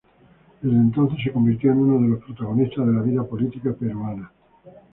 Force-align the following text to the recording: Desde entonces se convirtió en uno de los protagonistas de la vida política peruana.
Desde 0.63 0.75
entonces 0.77 1.19
se 1.23 1.31
convirtió 1.31 1.71
en 1.73 1.77
uno 1.77 2.01
de 2.03 2.07
los 2.15 2.23
protagonistas 2.23 2.87
de 2.87 2.91
la 2.93 3.03
vida 3.03 3.23
política 3.23 3.71
peruana. 3.79 4.31